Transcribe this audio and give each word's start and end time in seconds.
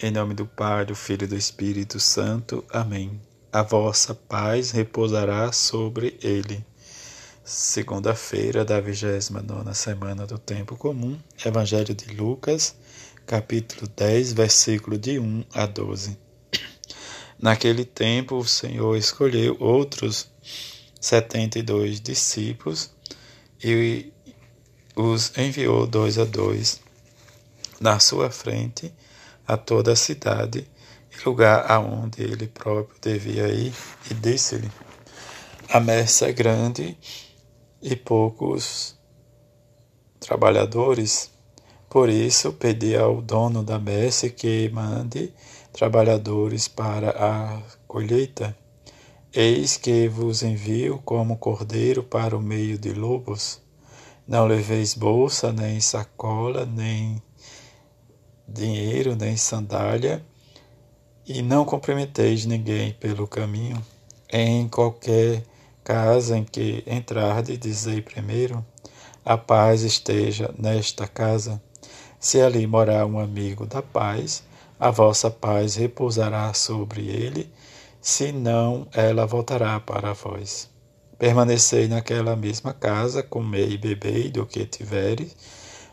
Em 0.00 0.12
nome 0.12 0.32
do 0.32 0.46
Pai, 0.46 0.86
do 0.86 0.94
Filho 0.94 1.24
e 1.24 1.26
do 1.26 1.34
Espírito 1.34 1.98
Santo. 1.98 2.64
Amém. 2.70 3.20
A 3.52 3.64
vossa 3.64 4.14
paz 4.14 4.70
repousará 4.70 5.50
sobre 5.50 6.16
ele. 6.22 6.64
Segunda-feira 7.44 8.64
da 8.64 8.80
29 8.80 9.74
semana 9.74 10.24
do 10.24 10.38
Tempo 10.38 10.76
Comum, 10.76 11.18
Evangelho 11.44 11.92
de 11.96 12.14
Lucas, 12.14 12.76
capítulo 13.26 13.90
10, 13.96 14.34
versículo 14.34 14.96
de 14.96 15.18
1 15.18 15.44
a 15.52 15.66
12. 15.66 16.16
Naquele 17.36 17.84
tempo, 17.84 18.36
o 18.36 18.46
Senhor 18.46 18.96
escolheu 18.96 19.56
outros 19.58 20.30
setenta 21.00 21.58
e 21.58 21.62
dois 21.62 22.00
discípulos 22.00 22.88
e 23.60 24.12
os 24.94 25.36
enviou 25.36 25.88
dois 25.88 26.18
a 26.18 26.24
dois 26.24 26.80
na 27.80 27.98
sua 27.98 28.30
frente 28.30 28.94
a 29.48 29.56
toda 29.56 29.92
a 29.92 29.96
cidade 29.96 30.70
e 31.10 31.24
lugar 31.26 31.70
aonde 31.70 32.22
ele 32.22 32.46
próprio 32.46 33.00
devia 33.00 33.48
ir, 33.48 33.72
e 34.10 34.14
disse-lhe: 34.14 34.70
A 35.70 35.80
messe 35.80 36.26
é 36.26 36.32
grande 36.32 36.96
e 37.80 37.96
poucos 37.96 38.94
trabalhadores. 40.20 41.30
Por 41.88 42.10
isso, 42.10 42.52
pedi 42.52 42.94
ao 42.94 43.22
dono 43.22 43.62
da 43.62 43.78
messe 43.78 44.28
que 44.28 44.68
mande 44.68 45.32
trabalhadores 45.72 46.68
para 46.68 47.10
a 47.10 47.62
colheita. 47.86 48.54
Eis 49.32 49.78
que 49.78 50.06
vos 50.08 50.42
envio 50.42 51.00
como 51.02 51.38
cordeiro 51.38 52.02
para 52.02 52.36
o 52.36 52.42
meio 52.42 52.78
de 52.78 52.92
lobos. 52.92 53.62
Não 54.26 54.46
leveis 54.46 54.92
bolsa, 54.92 55.50
nem 55.50 55.80
sacola, 55.80 56.66
nem 56.66 57.22
dinheiro 58.48 59.14
nem 59.14 59.36
sandália, 59.36 60.24
e 61.26 61.42
não 61.42 61.64
cumprimenteis 61.64 62.46
ninguém 62.46 62.92
pelo 62.94 63.28
caminho. 63.28 63.84
Em 64.32 64.68
qualquer 64.68 65.42
casa 65.84 66.38
em 66.38 66.44
que 66.44 66.82
entrarde, 66.86 67.56
dizei 67.56 68.00
primeiro: 68.00 68.64
a 69.24 69.36
paz 69.36 69.82
esteja 69.82 70.54
nesta 70.58 71.06
casa. 71.06 71.62
Se 72.18 72.40
ali 72.40 72.66
morar 72.66 73.06
um 73.06 73.18
amigo 73.18 73.66
da 73.66 73.82
paz, 73.82 74.42
a 74.80 74.90
vossa 74.90 75.30
paz 75.30 75.76
repousará 75.76 76.52
sobre 76.54 77.06
ele, 77.06 77.52
se 78.00 78.32
não, 78.32 78.86
ela 78.92 79.26
voltará 79.26 79.78
para 79.78 80.14
vós. 80.14 80.68
Permanecei 81.18 81.88
naquela 81.88 82.36
mesma 82.36 82.72
casa, 82.72 83.22
comei 83.22 83.72
e 83.72 83.78
bebei 83.78 84.30
do 84.30 84.46
que 84.46 84.64
tiveres, 84.64 85.36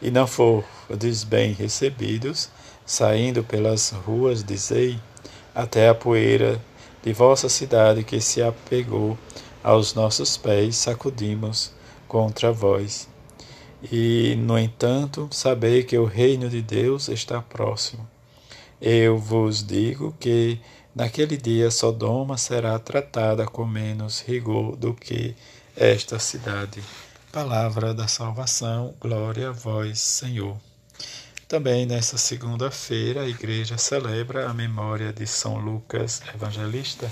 e 0.00 0.10
não 0.10 0.26
fordes 0.26 1.24
bem 1.24 1.52
recebidos, 1.52 2.50
Saindo 2.90 3.44
pelas 3.44 3.90
ruas, 3.90 4.42
dizei, 4.42 4.98
até 5.54 5.88
a 5.88 5.94
poeira 5.94 6.60
de 7.04 7.12
vossa 7.12 7.48
cidade 7.48 8.02
que 8.02 8.20
se 8.20 8.42
apegou 8.42 9.16
aos 9.62 9.94
nossos 9.94 10.36
pés, 10.36 10.74
sacudimos 10.74 11.72
contra 12.08 12.50
vós. 12.50 13.08
E, 13.92 14.34
no 14.40 14.58
entanto, 14.58 15.28
sabei 15.30 15.84
que 15.84 15.96
o 15.96 16.04
reino 16.04 16.48
de 16.48 16.60
Deus 16.60 17.08
está 17.08 17.40
próximo. 17.40 18.04
Eu 18.82 19.16
vos 19.16 19.64
digo 19.64 20.12
que 20.18 20.58
naquele 20.92 21.36
dia 21.36 21.70
Sodoma 21.70 22.36
será 22.36 22.76
tratada 22.76 23.46
com 23.46 23.64
menos 23.64 24.20
rigor 24.20 24.74
do 24.74 24.94
que 24.94 25.36
esta 25.76 26.18
cidade. 26.18 26.82
Palavra 27.32 27.94
da 27.94 28.08
salvação, 28.08 28.92
glória 29.00 29.50
a 29.50 29.52
vós, 29.52 30.00
Senhor. 30.00 30.58
Também 31.46 31.86
nesta 31.86 32.18
segunda-feira, 32.18 33.22
a 33.22 33.28
igreja 33.28 33.78
celebra 33.78 34.50
a 34.50 34.52
memória 34.52 35.12
de 35.12 35.28
São 35.28 35.56
Lucas 35.56 36.20
Evangelista. 36.34 37.08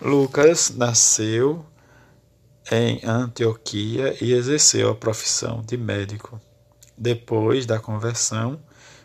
Lucas 0.00 0.70
nasceu 0.70 1.64
em 2.72 3.00
Antioquia 3.04 4.16
e 4.20 4.32
exerceu 4.32 4.90
a 4.90 4.94
profissão 4.96 5.62
de 5.62 5.76
médico. 5.76 6.40
Depois 6.98 7.64
da 7.64 7.78
conversão, 7.78 8.60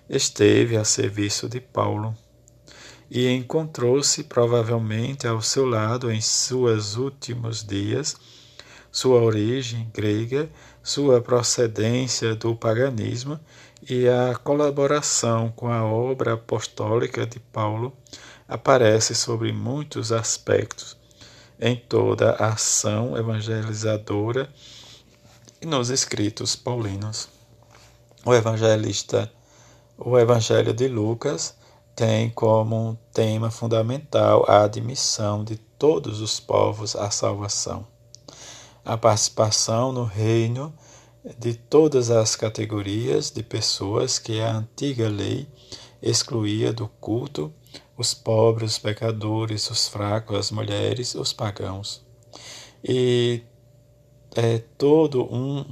esteve 0.09 0.77
a 0.77 0.83
serviço 0.83 1.47
de 1.47 1.61
Paulo 1.61 2.17
e 3.07 3.29
encontrou-se 3.29 4.23
provavelmente 4.23 5.27
ao 5.27 5.43
seu 5.43 5.67
lado 5.67 6.11
em 6.11 6.21
seus 6.21 6.95
últimos 6.95 7.63
dias 7.63 8.15
sua 8.97 9.21
origem 9.21 9.87
grega, 9.93 10.49
sua 10.81 11.21
procedência 11.21 12.33
do 12.33 12.55
paganismo 12.55 13.39
e 13.87 14.07
a 14.07 14.33
colaboração 14.33 15.53
com 15.55 15.71
a 15.71 15.85
obra 15.85 16.33
apostólica 16.33 17.23
de 17.23 17.39
Paulo 17.39 17.95
aparece 18.47 19.13
sobre 19.13 19.53
muitos 19.53 20.11
aspectos 20.11 20.97
em 21.61 21.75
toda 21.75 22.31
a 22.31 22.53
ação 22.53 23.15
evangelizadora 23.15 24.49
e 25.61 25.67
nos 25.67 25.91
escritos 25.91 26.55
paulinos. 26.55 27.29
O 28.25 28.33
evangelista, 28.33 29.31
o 29.95 30.17
Evangelho 30.17 30.73
de 30.73 30.87
Lucas 30.87 31.55
tem 31.95 32.31
como 32.31 32.97
tema 33.13 33.51
fundamental 33.51 34.43
a 34.49 34.63
admissão 34.63 35.43
de 35.43 35.55
todos 35.55 36.19
os 36.19 36.39
povos 36.39 36.95
à 36.95 37.11
salvação 37.11 37.85
a 38.87 38.95
participação 38.97 39.91
no 39.91 40.05
reino 40.05 40.73
de 41.37 41.53
todas 41.53 42.09
as 42.09 42.37
categorias 42.37 43.29
de 43.29 43.43
pessoas 43.43 44.17
que 44.17 44.39
a 44.39 44.59
antiga 44.59 45.09
lei 45.09 45.45
excluía 46.01 46.71
do 46.71 46.87
culto, 46.87 47.53
os 47.97 48.13
pobres, 48.13 48.71
os 48.71 48.79
pecadores, 48.79 49.69
os 49.69 49.89
fracos, 49.89 50.37
as 50.37 50.51
mulheres, 50.51 51.15
os 51.15 51.33
pagãos. 51.33 52.01
E 52.81 53.41
é 54.33 54.59
todo 54.77 55.21
um 55.23 55.65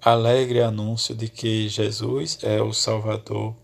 alegre 0.00 0.62
anúncio 0.62 1.14
de 1.14 1.28
que 1.28 1.68
Jesus 1.68 2.38
é 2.42 2.62
o 2.62 2.72
Salvador, 2.72 3.54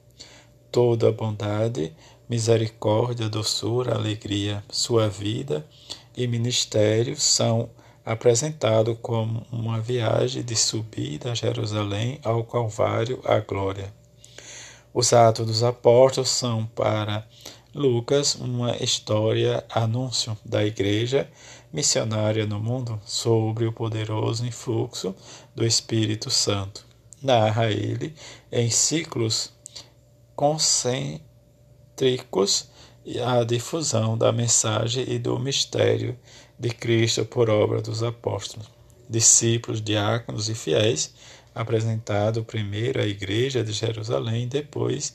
toda 0.70 1.10
bondade, 1.10 1.96
misericórdia, 2.28 3.30
doçura, 3.30 3.94
alegria, 3.94 4.62
sua 4.70 5.08
vida 5.08 5.66
e 6.14 6.26
ministério 6.26 7.18
são 7.18 7.70
apresentado 8.04 8.96
como 8.96 9.46
uma 9.50 9.80
viagem 9.80 10.42
de 10.42 10.56
subida 10.56 11.32
a 11.32 11.34
Jerusalém 11.34 12.18
ao 12.22 12.44
Calvário 12.44 13.20
à 13.24 13.40
glória. 13.40 13.92
Os 14.92 15.12
Atos 15.12 15.46
dos 15.46 15.62
Apóstolos 15.62 16.30
são 16.30 16.66
para 16.66 17.26
Lucas 17.74 18.34
uma 18.34 18.76
história 18.76 19.64
anúncio 19.70 20.36
da 20.44 20.62
igreja 20.64 21.26
missionária 21.72 22.44
no 22.44 22.60
mundo 22.60 23.00
sobre 23.06 23.66
o 23.66 23.72
poderoso 23.72 24.44
influxo 24.44 25.14
do 25.54 25.64
Espírito 25.64 26.28
Santo. 26.28 26.84
Narra 27.22 27.70
ele 27.70 28.14
em 28.50 28.68
ciclos 28.68 29.54
concêntricos 30.36 32.68
a 33.24 33.44
difusão 33.44 34.16
da 34.16 34.32
mensagem 34.32 35.04
e 35.08 35.18
do 35.18 35.38
mistério 35.38 36.16
de 36.58 36.70
Cristo 36.70 37.24
por 37.24 37.50
obra 37.50 37.82
dos 37.82 38.02
apóstolos, 38.02 38.70
discípulos, 39.08 39.82
diáconos 39.82 40.48
e 40.48 40.54
fiéis, 40.54 41.12
apresentado 41.54 42.44
primeiro 42.44 43.00
à 43.00 43.06
Igreja 43.06 43.62
de 43.62 43.72
Jerusalém, 43.72 44.48
depois 44.48 45.14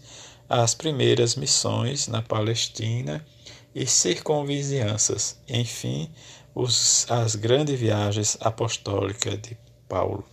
às 0.50 0.74
primeiras 0.74 1.36
missões 1.36 2.08
na 2.08 2.22
Palestina 2.22 3.26
e 3.74 3.86
circunvizinhanças, 3.86 5.40
enfim, 5.48 6.10
os, 6.54 7.06
as 7.10 7.36
grandes 7.36 7.80
viagens 7.80 8.38
apostólicas 8.42 9.40
de 9.42 9.58
Paulo. 9.88 10.26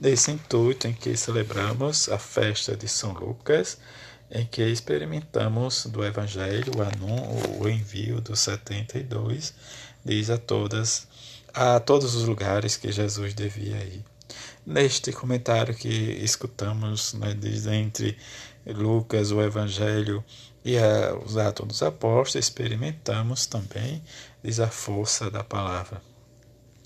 Nesse 0.00 0.30
intuito 0.30 0.86
em 0.86 0.92
que 0.92 1.16
celebramos 1.16 2.08
a 2.08 2.18
festa 2.18 2.76
de 2.76 2.86
São 2.86 3.12
Lucas, 3.12 3.78
em 4.30 4.46
que 4.46 4.62
experimentamos 4.62 5.86
do 5.86 6.04
Evangelho 6.04 6.72
o, 7.60 7.68
envio 7.68 8.20
dos 8.20 8.40
72, 8.40 9.54
diz 10.04 10.30
a 10.30 10.38
todas, 10.38 11.06
a 11.52 11.80
todos 11.80 12.14
os 12.14 12.24
lugares 12.24 12.76
que 12.76 12.92
Jesus 12.92 13.34
devia 13.34 13.78
ir. 13.78 14.04
Neste 14.66 15.12
comentário 15.12 15.74
que 15.74 15.88
escutamos, 15.88 17.14
né, 17.14 17.34
diz 17.34 17.66
entre 17.66 18.16
Lucas, 18.66 19.32
o 19.32 19.40
Evangelho 19.40 20.22
e 20.64 20.76
a, 20.76 21.14
os 21.24 21.38
Atos 21.38 21.66
dos 21.66 21.82
Apóstolos, 21.82 22.46
experimentamos 22.46 23.46
também 23.46 24.02
diz 24.42 24.60
a 24.60 24.68
força 24.68 25.30
da 25.30 25.42
palavra, 25.42 26.02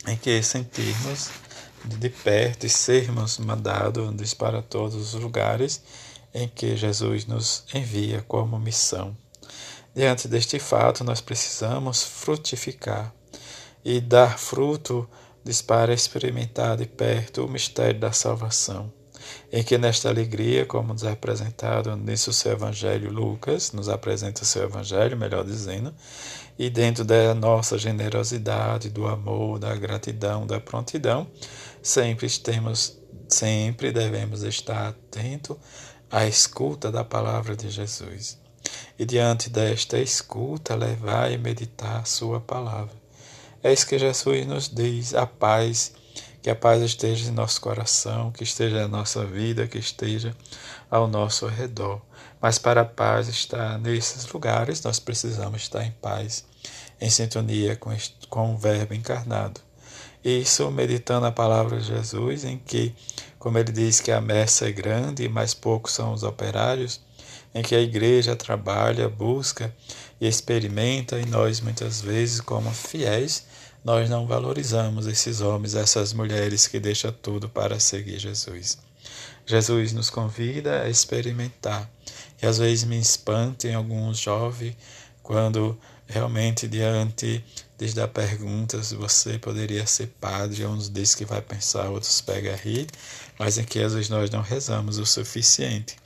em 0.07 0.17
que 0.17 0.41
sentirmos 0.43 1.31
de 1.85 2.09
perto 2.09 2.65
e 2.65 2.69
sermos 2.69 3.39
mandados 3.39 4.35
para 4.35 4.63
todos 4.63 4.95
os 4.95 5.15
lugares 5.15 5.83
em 6.35 6.49
que 6.49 6.77
Jesus 6.77 7.27
nos 7.27 7.65
envia 7.75 8.25
como 8.27 8.59
missão. 8.59 9.17
Diante 9.95 10.27
deste 10.27 10.59
fato, 10.59 11.05
nós 11.05 11.21
precisamos 11.21 12.03
frutificar 12.03 13.13
e 13.85 14.01
dar 14.01 14.39
fruto 14.39 15.09
para 15.67 15.93
experimentar 15.93 16.77
de 16.77 16.87
perto 16.87 17.45
o 17.45 17.51
mistério 17.51 18.01
da 18.01 18.13
salvação 18.13 18.93
em 19.53 19.63
que 19.63 19.79
nesta 19.79 20.09
alegria, 20.09 20.65
como 20.65 20.93
nos 20.93 21.05
é 21.05 21.13
apresentado 21.13 21.95
nesse 21.97 22.33
seu 22.33 22.53
Evangelho, 22.53 23.13
Lucas 23.13 23.73
nos 23.73 23.89
apresenta 23.89 24.45
seu 24.45 24.65
Evangelho, 24.65 25.17
melhor 25.17 25.45
dizendo, 25.45 25.95
e 26.59 26.69
dentro 26.71 27.05
da 27.05 27.35
nossa 27.35 27.79
generosidade, 27.79 28.89
do 28.89 29.07
amor, 29.07 29.59
da 29.59 29.75
gratidão, 29.75 30.47
da 30.47 30.61
prontidão, 30.61 31.27
sempre 31.83 32.29
temos, 32.39 32.99
sempre 33.29 33.93
devemos 33.93 34.43
estar 34.43 34.89
atento 34.89 35.59
à 36.11 36.27
escuta 36.27 36.91
da 36.91 37.05
palavra 37.05 37.57
de 37.57 37.69
Jesus. 37.69 38.39
E 38.99 39.05
diante 39.05 39.51
desta 39.51 39.99
escuta, 39.99 40.75
levar 40.75 41.33
e 41.33 41.39
meditar 41.39 42.07
sua 42.07 42.41
palavra. 42.41 42.95
Isso 43.65 43.87
que 43.87 43.99
Jesus 43.99 44.47
nos 44.47 44.69
diz, 44.69 45.15
a 45.15 45.27
paz 45.27 45.93
que 46.43 46.51
a 46.51 46.57
paz 46.57 46.83
esteja 46.83 47.29
em 47.29 47.33
nosso 47.33 47.61
coração, 47.61 48.33
que 48.33 48.43
esteja 48.43 48.81
na 48.81 48.89
nossa 48.89 49.25
vida, 49.25 49.69
que 49.69 49.79
esteja 49.79 50.37
ao 50.91 51.07
nosso 51.07 51.47
redor. 51.47 52.03
Mas 52.41 52.59
para 52.59 52.81
a 52.81 52.85
paz 52.85 53.29
estar 53.29 53.79
nesses 53.79 54.27
lugares, 54.27 54.83
nós 54.83 54.99
precisamos 54.99 55.63
estar 55.63 55.85
em 55.85 55.93
paz, 55.93 56.45
em 57.01 57.09
sintonia 57.09 57.77
com, 57.77 57.97
com 58.29 58.55
o 58.55 58.59
Verbo 58.59 58.93
encarnado. 58.93 59.61
Isso 60.25 60.71
meditando 60.71 61.27
a 61.27 61.33
palavra 61.33 61.79
de 61.79 61.87
Jesus, 61.87 62.45
em 62.45 62.59
que, 62.59 62.95
como 63.39 63.59
ele 63.59 63.73
diz 63.73 64.01
que 64.01 64.13
a 64.13 64.21
messa 64.21 64.69
é 64.69 64.73
grande, 64.73 65.29
mas 65.29 65.53
poucos 65.53 65.93
são 65.93 66.13
os 66.13 66.23
operários, 66.23 67.01
em 67.55 67.63
que 67.63 67.75
a 67.75 67.81
igreja 67.81 68.37
trabalha, 68.37 69.09
busca 69.09 69.75
e 70.21 70.27
experimenta, 70.29 71.19
e 71.19 71.27
nós 71.27 71.61
muitas 71.61 72.01
vezes, 72.01 72.41
como 72.41 72.71
fiéis, 72.71 73.45
nós 73.85 74.09
não 74.09 74.27
valorizamos 74.27 75.07
esses 75.09 75.41
homens, 75.41 75.75
essas 75.75 76.13
mulheres 76.13 76.69
que 76.69 76.79
deixam 76.79 77.13
tudo 77.13 77.49
para 77.49 77.81
seguir 77.81 78.19
Jesus. 78.19 78.79
Jesus 79.45 79.93
nos 79.93 80.09
convida 80.09 80.83
a 80.83 80.89
experimentar. 80.89 81.91
E 82.41 82.47
às 82.47 82.59
vezes 82.59 82.85
me 82.85 82.99
espanta 82.99 83.67
em 83.67 83.75
alguns 83.75 84.19
jovens 84.19 84.77
quando 85.23 85.77
realmente 86.13 86.69
diante 86.69 87.45
de 87.79 87.95
dar 87.95 88.09
perguntas 88.09 88.93
você 88.93 89.39
poderia 89.39 89.87
ser 89.87 90.09
padre, 90.21 90.65
uns 90.67 90.89
diz 90.89 91.15
que 91.15 91.25
vai 91.25 91.41
pensar, 91.41 91.89
outros 91.89 92.21
pega 92.21 92.53
a 92.53 92.57
rir, 92.57 92.87
mas 93.39 93.59
em 93.59 93.65
que 93.65 93.81
às 93.81 93.95
vezes 93.95 94.09
nós 94.09 94.31
não 94.31 94.43
rezamos 94.43 94.99
o 94.99 95.07
suficiente 95.07 95.97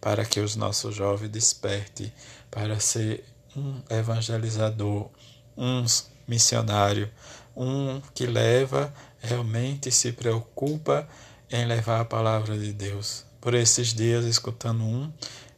para 0.00 0.24
que 0.24 0.40
os 0.40 0.56
nossos 0.56 0.94
jovens 0.94 1.30
despertem 1.30 2.12
para 2.50 2.78
ser 2.80 3.24
um 3.56 3.80
evangelizador, 3.88 5.08
uns 5.56 6.10
missionário, 6.26 7.10
um 7.56 8.00
que 8.14 8.26
leva, 8.26 8.92
realmente 9.20 9.90
se 9.90 10.12
preocupa 10.12 11.08
em 11.50 11.64
levar 11.66 12.00
a 12.00 12.04
palavra 12.04 12.58
de 12.58 12.72
Deus. 12.72 13.24
Por 13.40 13.54
esses 13.54 13.94
dias, 13.94 14.24
escutando 14.24 14.82
um, 14.82 15.12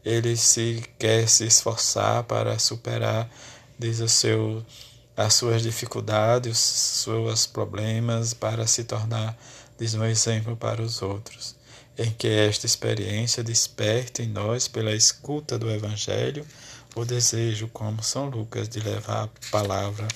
ele 0.04 0.36
se 0.36 0.84
quer 0.98 1.28
se 1.28 1.46
esforçar 1.46 2.24
para 2.24 2.58
superar, 2.58 3.30
diz 3.78 4.00
o 4.00 4.08
seu, 4.08 4.64
as 5.16 5.34
suas 5.34 5.62
dificuldades, 5.62 6.52
os 6.52 6.58
seus 6.58 7.46
problemas, 7.46 8.34
para 8.34 8.66
se 8.66 8.84
tornar, 8.84 9.36
diz 9.78 9.94
um 9.94 10.04
exemplo 10.04 10.56
para 10.56 10.82
os 10.82 11.02
outros. 11.02 11.56
Em 11.96 12.10
que 12.10 12.28
esta 12.28 12.66
experiência 12.66 13.44
desperte 13.44 14.22
em 14.22 14.28
nós, 14.28 14.66
pela 14.66 14.92
escuta 14.92 15.58
do 15.58 15.70
Evangelho, 15.70 16.44
o 16.94 17.04
desejo, 17.04 17.68
como 17.68 18.02
São 18.02 18.28
Lucas, 18.28 18.68
de 18.68 18.80
levar 18.80 19.24
a 19.24 19.50
palavra 19.50 20.06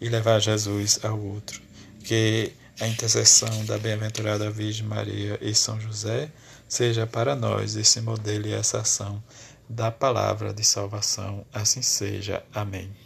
e 0.00 0.08
levar 0.08 0.40
Jesus 0.40 1.00
ao 1.02 1.18
outro. 1.18 1.60
Que 2.02 2.52
a 2.80 2.86
intercessão 2.86 3.64
da 3.66 3.78
bem-aventurada 3.78 4.50
Virgem 4.50 4.86
Maria 4.86 5.38
e 5.40 5.54
São 5.54 5.80
José 5.80 6.30
seja 6.68 7.06
para 7.06 7.36
nós 7.36 7.76
esse 7.76 8.00
modelo 8.00 8.46
e 8.46 8.52
essa 8.52 8.80
ação 8.80 9.22
da 9.68 9.90
palavra 9.90 10.52
de 10.52 10.64
salvação. 10.64 11.44
Assim 11.52 11.82
seja. 11.82 12.44
Amém. 12.54 13.03